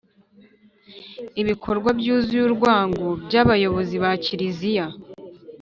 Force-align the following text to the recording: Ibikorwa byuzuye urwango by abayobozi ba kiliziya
Ibikorwa 1.41 1.89
byuzuye 1.99 2.41
urwango 2.45 3.05
by 3.25 3.35
abayobozi 3.43 3.95
ba 4.03 4.11
kiliziya 4.23 4.85